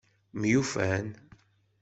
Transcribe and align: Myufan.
Myufan. 0.39 1.05